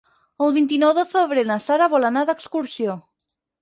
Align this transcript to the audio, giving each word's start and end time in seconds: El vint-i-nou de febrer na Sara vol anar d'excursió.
El 0.45 0.55
vint-i-nou 0.55 0.95
de 1.01 1.05
febrer 1.13 1.45
na 1.51 1.61
Sara 1.69 1.93
vol 1.95 2.11
anar 2.13 2.27
d'excursió. 2.33 3.03